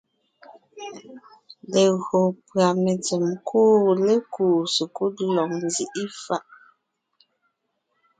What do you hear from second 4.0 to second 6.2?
lékúu sekúd lɔg nzíʼi